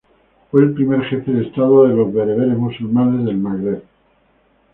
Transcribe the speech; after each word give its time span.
Fue 0.49 0.63
el 0.63 0.73
primer 0.73 1.03
jefe 1.03 1.31
de 1.31 1.43
Estado 1.45 1.83
de 1.87 1.93
los 1.93 2.11
bereberes 2.11 2.57
musulmanes 2.57 3.23
del 3.23 3.37
Magreb. 3.37 3.83